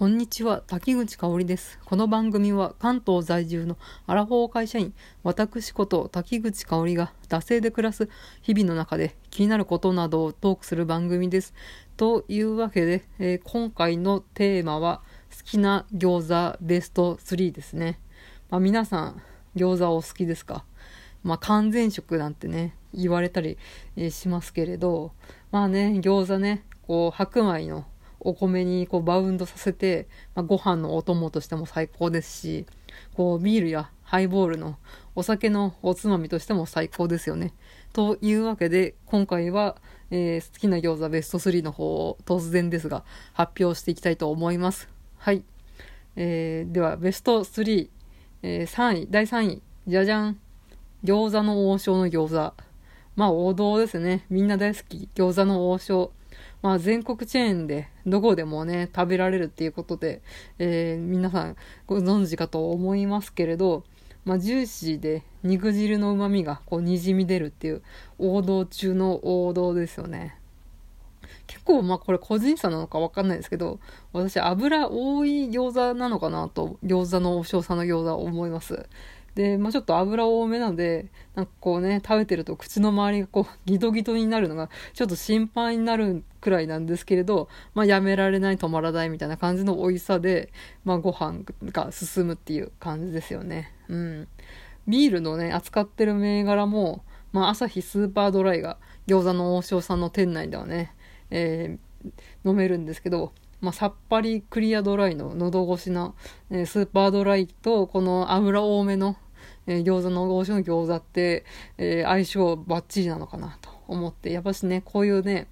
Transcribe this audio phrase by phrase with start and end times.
[0.00, 1.78] こんにちは、滝口香織です。
[1.84, 3.76] この番組は関東在住の
[4.06, 8.08] アラフォー会社員、私こと滝口香織が惰性で暮らす
[8.40, 11.52] 日々の中で気になることなどをトークする番組です。
[11.98, 15.02] というわけで、えー、今回のテーマは
[15.36, 18.00] 好きな餃子ベスト3ですね。
[18.48, 19.22] まあ、皆さん、
[19.54, 20.64] 餃子お好きですか？
[21.22, 23.58] まあ、完全食なんてね、言われたり、
[24.08, 25.12] しますけれど、
[25.50, 27.84] まあね、餃子ね、こう、白米の
[28.20, 32.66] お米にこうバウンドさせて、まあ、ご飯のお供としても最高ですし、
[33.14, 34.76] こうビールやハイボールの
[35.14, 37.54] お酒のおつまみとしても最高ですよね。
[37.92, 39.76] というわけで、今回は、
[40.10, 44.88] えー、好きな餃子ベスト3の方を突然ですが発表していきたいと思います。
[45.18, 45.42] はい。
[46.16, 47.88] えー、では、ベスト3、
[48.42, 50.38] えー、3位、第3位、じゃじゃん。
[51.04, 52.54] 餃子の王将の餃子。
[53.16, 54.26] まあ王道ですね。
[54.28, 55.08] みんな大好き。
[55.14, 56.12] 餃子の王将。
[56.62, 60.22] まあ、全国チェーンでどこでもね、食べられるっていうことで、
[60.58, 61.56] えー、皆さん
[61.86, 63.84] ご存知かと思いますけれど、
[64.24, 67.82] まあ、ジューシーで肉汁の旨味がこう滲み出るっていう
[68.18, 70.36] 王道中の王道ですよね。
[71.46, 73.80] 結構まあこれ個人差なのかわかんないですけど、
[74.12, 78.86] 私油多い餃子なのかなと、餃子のお塩さんの餃子思います。
[79.34, 90.52] で、まあ、ちょっと油多めなので、なんかこうね、食べてると口の周りがこう ギトギトになるのがちょっと心配になるくらいなんですけれど、まあ、やめられない止まらないみたいな感じの美味しさで、
[90.84, 93.72] まあ、ご飯が進むっていう感じですよね。
[93.88, 94.28] うん。
[94.88, 100.94] ビールのね、扱ってる銘柄も、まあ、朝日スーパードライが餃子の王将さんの店内ではね、
[101.30, 106.14] えー、飲めるんですけど、まあ、さっぱりクリアドライの喉越しな、
[106.50, 109.16] えー、スーパードライとこの油多めの、
[109.66, 111.44] えー、餃子の王将の餃子って、
[111.76, 114.32] えー、相性バッチリなのかなと思って。
[114.32, 115.46] やっぱしねこういうね、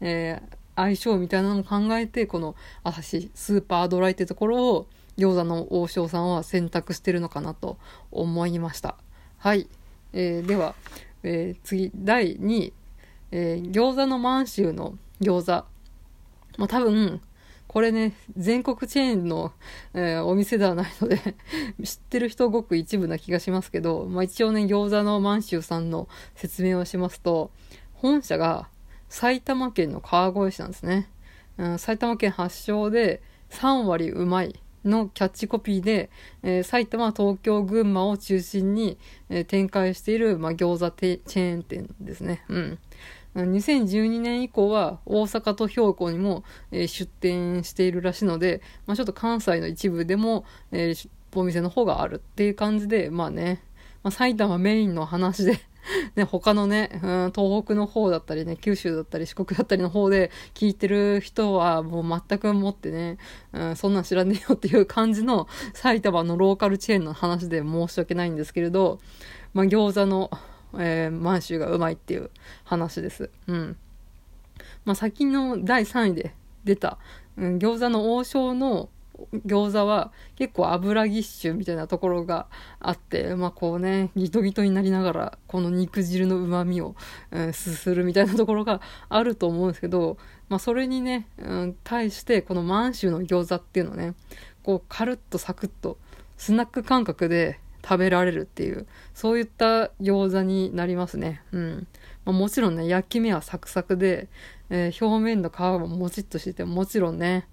[0.00, 0.42] え
[0.76, 7.78] 相性みたいなのも考えてこの朝日スーパードライってところを餃子の王将さんは選択してるのかなと
[8.10, 8.96] 思いました。
[9.38, 9.68] はい、
[10.12, 10.74] えでは、
[11.22, 12.72] え次第2位、
[13.30, 15.64] え餃子の満州の餃子。
[16.58, 17.20] まあ、多分
[17.74, 19.50] これね、全国チェーンの、
[19.94, 21.18] えー、お店ではないので
[21.82, 27.50] 知ってる人ごく一部な気がしますけど、まあ一応ね、餃子の満州さんの説明をしますと、
[27.94, 28.68] 本社が
[29.08, 31.10] 埼玉県の川越市なんですね。
[31.58, 36.10] うん、埼玉県発祥で3割うまいのキャッチコピーで、
[36.44, 38.98] えー、埼玉、東京、群馬を中心に、
[39.28, 42.44] えー、展開している、まあ、餃子チェーン店ですね。
[42.48, 42.78] うん。
[43.34, 50.94] 2012年以降は大阪と兵庫にも、出店しているらしいので、まあ、ちょっと関西の一部でも、え、
[51.34, 53.62] お店の方があるっていう感じで、まあね、
[54.02, 55.60] まあ、埼玉メインの話で
[56.16, 63.18] ね、他のね、うん、東北の方だったりね、九州だったり四国だったりの方で聞いてる人はもう全くもってね、
[63.52, 69.00] うん、そんなん知らねえよっていう感じの埼玉のローカルチェーンの話で申し訳ないんですけれど、
[69.52, 70.30] まあ餃子の
[70.80, 72.30] えー、満州がうまいっていう
[72.64, 73.30] 話です。
[73.46, 73.76] うん。
[74.84, 76.98] まあ、先の第3位で出た、
[77.36, 78.88] うん、餃子の王将の
[79.46, 82.46] 餃子は結構油ぎっしゅみたいなところが
[82.80, 86.96] あって、まあこうね、ギトギトになりながら、この肉汁の旨味を、
[87.30, 90.18] うん、すするみたいなところがあると思うんですけど、
[90.48, 94.14] まあそれにね、うん、対してこの満州の餃子っていうのね、
[94.62, 95.96] こうカルッとサクッと
[96.36, 101.42] スナック感覚で食べられるっていう、そういった餃子になりますね。
[101.52, 101.86] うん。
[102.24, 104.28] まあ、もちろんね、焼き目はサクサクで、
[104.70, 107.46] えー、表面の皮ももちっとしてて、もちろんね、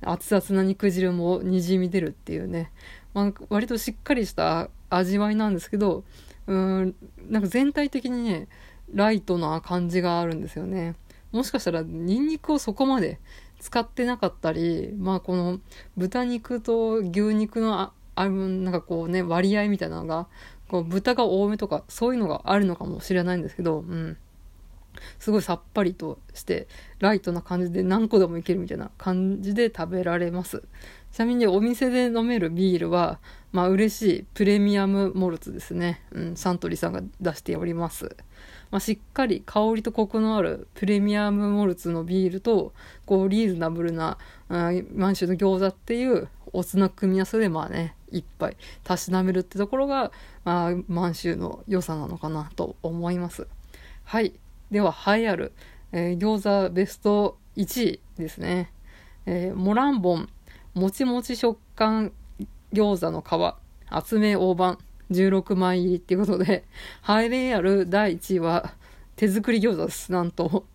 [0.00, 2.72] 熱々な肉汁もにじみ出るっていうね、
[3.12, 6.04] まあ、割としっかりした味わいなんですけど、
[6.46, 6.94] うん、
[7.28, 8.48] なんか全体的にね、
[8.92, 10.94] ライトな感じがあるんですよね。
[11.32, 13.18] もしかしたらニンニクをそこまで
[13.58, 15.58] 使ってなかったり、まあこの
[15.96, 20.28] 豚肉と牛肉のあなんかこうね、割合みたいなのが、
[20.68, 24.16] こう豚が多めとか、そういうのがあるのかもしれないんですけど、うん。
[25.18, 26.68] すごいさっぱりとして、
[27.00, 30.62] ライトな感じで何個でもいけるみたいな感じで食べられます。
[31.12, 33.18] ちなみにお店で飲めるビールは、
[33.52, 36.02] まあ嬉しいプレミアムモルツですね。
[36.12, 38.16] うん、サントリーさんが出しております。
[38.70, 42.72] まあ、しっかり香りとコクのあるプレミアムモルツのビールと、
[43.06, 44.18] こうリーズナブルな、
[44.48, 50.12] 満州の餃子っていうおつな組み合わせでまあね、一杯たしなめるってところが、
[50.44, 53.46] まあ、満州の良さなのかなと思います。
[54.04, 54.34] はい。
[54.70, 55.52] では、栄えある、
[55.92, 58.72] えー、餃子ベスト1位ですね。
[59.26, 60.28] えー、モランボン、
[60.74, 62.12] もちもち食感
[62.72, 63.54] 餃子の皮、
[63.88, 64.78] 厚め大判、
[65.10, 66.64] 16枚入りっていうことで、
[67.08, 68.74] 栄えある第1位は
[69.16, 70.12] 手作り餃子です。
[70.12, 70.66] なんと。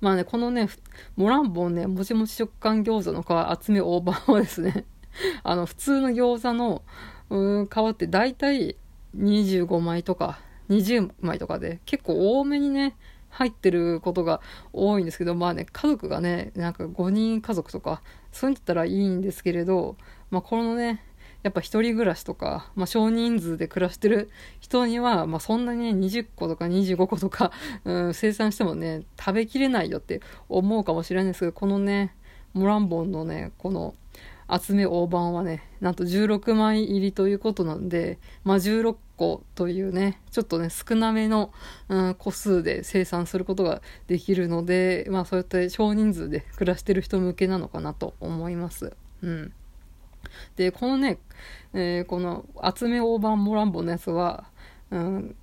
[0.00, 0.68] まあね、このね、
[1.16, 4.84] モランボンね、もちもち食感餃子の皮集め大判はですね、
[5.42, 6.82] あの、普通の餃子の、
[7.30, 8.76] うん、皮って大体
[9.16, 12.96] 25枚とか20枚とかで結構多めにね、
[13.30, 14.40] 入ってることが
[14.72, 18.02] 多いんですけど、まあね、家族がね、なんか5人家族とか、
[18.32, 19.96] そういうんだったらいいんですけれど、
[20.30, 21.02] まあこのね、
[21.46, 27.52] やっぱ一人暮らしとか、まあ、少人数で暮らしてる人には、まあ、そんなにね、20個とか25個とか、
[27.86, 32.16] うん、生産してもね、食べきれないよって思うかもしれないんですけど、このね、
[32.52, 33.94] モランボンのね、この、
[34.48, 41.52] 集め大判はね、なんと16枚入りということなんで、まあ、16個というね、ちょっとね、少なめの、
[41.88, 48.92] うん、個数で生産することができるので、まあ、そうやって少人数で暮らしてる人向けなのかなと思います。
[49.22, 49.52] うん。
[50.56, 51.18] で、このね、
[51.72, 54.44] えー、この集め大判モランボのやつは、
[54.90, 55.36] うん、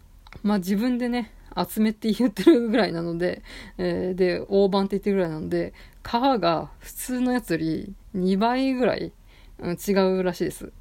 [0.43, 3.43] まあ自分でね、集めって言ってるぐらいなので、
[3.77, 5.73] えー、で、大判って言ってるぐらいなので、
[6.03, 9.11] 皮が普通のやつより2倍ぐらい、
[9.59, 10.71] うん、違うらしいです。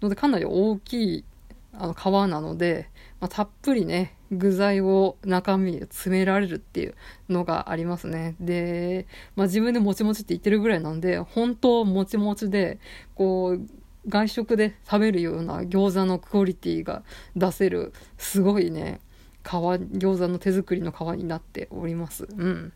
[0.00, 1.24] ので、かなり大きい
[1.72, 2.88] あの皮なので、
[3.20, 6.94] まあ、たっぷりね、具材を中身に詰められるっていう
[7.28, 8.36] のがありますね。
[8.40, 9.06] で、
[9.36, 12.78] まあ、自分でもちもちって言ってるぐらいなんで、本当もちもちで、
[13.14, 13.60] こう、
[14.08, 17.02] 外食で食べるような餃子のクオリティが
[17.36, 19.00] 出せる、すごいね、
[19.44, 22.24] 皮、餃子の手作りの皮になっております。
[22.24, 22.72] うん。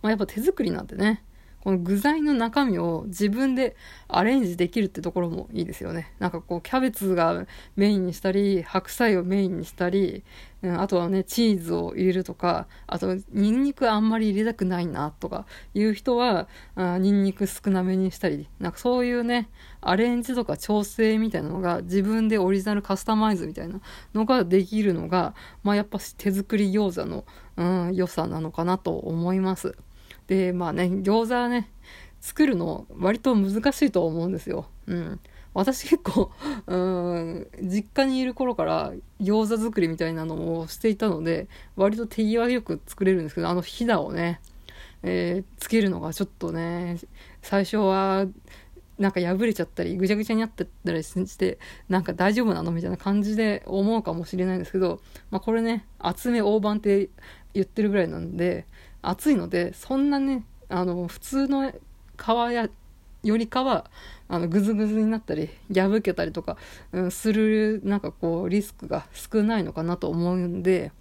[0.00, 1.22] まあ、やっぱ手作りなんでね、
[1.66, 3.74] この具材の中身を自分で
[4.06, 6.12] アレンジできるってところもいいですよね。
[6.20, 10.22] なんかこう、キャベツがメインにしたり、白菜をメインにしたり、
[10.62, 16.46] うん、あとはね、チーズを入れるとか、あと、ニンニクあんまり入れたくないなとかいう人は、
[16.76, 23.80] あニンニク少なめにしたり、なんかそういうね、アレンジとか調整みたいなのが自分でオリジナルカスタマイズみたいな
[24.14, 25.34] のができるのが、
[25.64, 27.24] まあやっぱ手作り餃子の、
[27.56, 29.76] うん、良さなのかなと思います。
[30.26, 31.70] で、まあね、餃子ね、
[32.20, 34.66] 作るの割と難しいと思うんですよ。
[34.86, 35.20] うん。
[35.54, 36.30] 私結構、
[36.66, 44.40] うん、実家にいる頃から餃子作りみたいなのをしていたので、割と手際よく作れるんですけど、あのひだをね、
[45.02, 46.98] えー、つけるのがちょっとね、
[47.40, 48.26] 最初は、
[48.98, 51.58] なんか破れちゃったり、ぐちゃぐちゃになってたりして、
[51.88, 55.00] なんか大丈夫なのみたいな感じで思うかもしれないんですけど、
[55.30, 57.10] まあこれね、厚め大判って
[57.54, 58.66] 言ってるぐらいなんで、
[59.10, 61.74] 暑いので、そんなね、あの、普通の皮
[62.52, 62.68] や、
[63.22, 63.90] よりかは、
[64.28, 66.56] あの、ぐずぐずになったり、破けたりとか、
[66.92, 70.92] うん、する、なんかこう、リスクが少ないのかなと思うんで、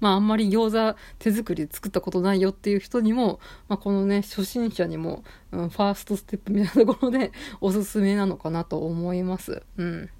[0.00, 3.38] まああんまり餃子手作り作ったことないよっていう人にも、
[3.68, 5.22] まあこのね、初心者にも、
[5.52, 7.30] うん、ファーストステップみたいなところで
[7.60, 9.62] おすすめなのかなと思います。
[9.76, 10.10] うん。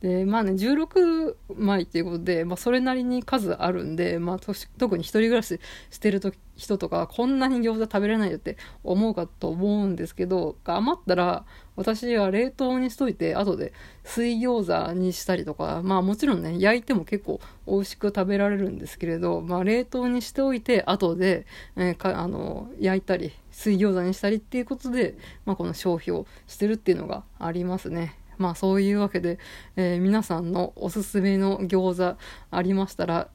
[0.00, 5.58] で、まあね、16枚っていうことで、まあそれなりに数あるんで、まあ特に一人暮らし
[5.90, 6.20] してる
[6.54, 11.46] 人とか、こんなに餃子食べれないよって思うかと思うんですけど、余ったら、
[11.76, 13.72] 私は冷凍にしといて、後で
[14.04, 21.46] 水餃子にしたりとか、まあもちろんね、焼いても結構美味しく食べられるんですけれど、まあ冷凍にしておいて、後で、
[21.76, 25.16] えー、かあの焼いたり、水餃子にしたりっていうことで、
[25.46, 28.14] まあこの消費をしてるっていうのがありますね。
[28.38, 29.38] まあそういうわけで、
[29.76, 32.18] えー、皆さんのおすすめの餃子
[32.50, 33.28] ありましたら、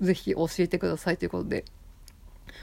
[0.00, 1.64] ぜひ教えてくださいということで、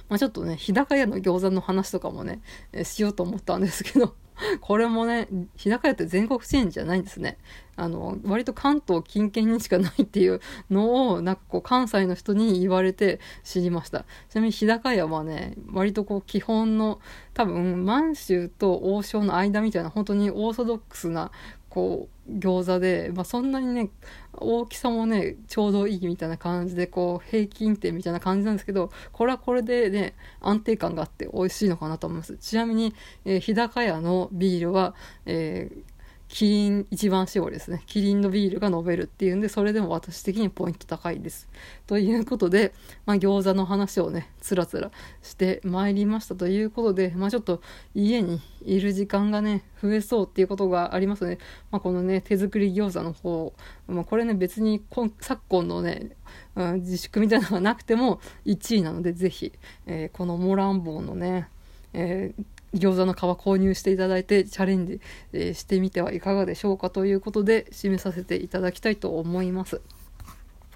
[0.09, 2.41] まあちょっとね、日高屋の餃子の話とかもね、
[2.73, 4.15] えー、しようと思ったんですけど、
[4.61, 7.37] これもね、日高屋って全国チェーンじゃないんですね。
[7.75, 14.05] あの、割と関東近県にしかないっていうのを、なんかこう関西の人に言われて知りました。
[14.29, 16.99] ちなみに日高屋はね、割とこう基本の、
[17.33, 21.31] 多分満州と王将の間みたいな本当にオーソドックスな
[21.71, 23.89] こう餃子で、まあ、そんなにね
[24.33, 32.37] 大きさもねちょうどいいみたいな感じでこう平均点みたいな感じなんですけどこれはこれでね安定感があって美味しいのかなと思います。
[32.37, 35.91] ちなみに、えー、日高屋のビールは、えー
[36.31, 37.83] キリン一番搾りですね。
[37.87, 41.49] キリンのビールが飲めるっていうんで、それでも私的にポイント高いです。
[41.87, 42.73] ということで、
[43.05, 47.61] まあ、餃子の話をね、つらつらしてまいりましたということで、まあ、ちょっと
[47.93, 51.37] 家にいる時間がね、増えそうっていうことがありますね。
[51.69, 53.53] まあ、このね、手作り餃子の方、
[53.87, 54.81] まあ、これね、別に
[55.19, 56.15] 昨今のね、
[56.55, 59.51] うん、自粛みたいなのがなくても1位なので、ぜひ、
[59.85, 61.49] えー、このモランボンのね、
[61.91, 65.01] えー餃子の皮購入していただいてチャレンジ、
[65.33, 69.81] えしてみてはいかがでしょうかということで締めさせていただきたいと思います。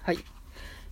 [0.02, 0.18] はい。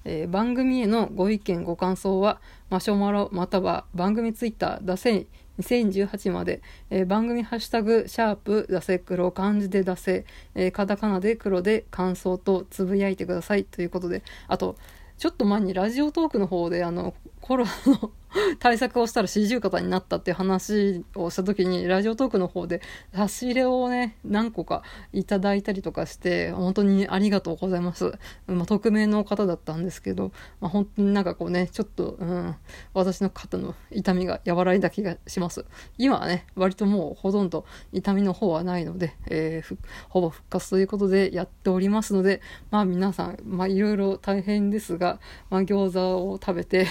[0.04, 5.26] えー、番組へのご意見ご感想はマシュマロまたは番組ツイッターだせ
[5.60, 14.76] 2018まで、えー、番組ハッシュタグシャープだせ黒漢字で出せ、えー、カタカナで黒で感想とつぶやいてくださいということであと
[15.16, 18.10] ちょっと前にラジオトークの方であのコロナの
[18.58, 22.80] 対策をしたら四十肩になったっていう話をした時に、ラジオトークの方で
[23.14, 28.12] 差し入れをね、何個かいただいたりとかして、本当にありがとうございます。
[28.46, 32.56] まあ、匿名の方だったんですけど、まあ、本当になんかこうね、ちょっと、うん、
[32.92, 35.64] 私の肩の痛みが和らいだ気がします。
[35.98, 46.86] 今はね、割ともうほとんど痛みの方はないので、えー、ほぼ復活ということでやっておりますので、まあ皆さん、まあいろいろ大変ですが、まあ餃子を食べて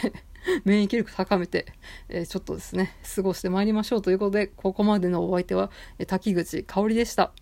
[0.65, 1.65] 免疫力高めて、
[2.09, 5.71] えー、ちょっとですね、過ごしてまいりましょうということで、ここまでのお相手は、
[6.07, 7.33] 滝口香織でした。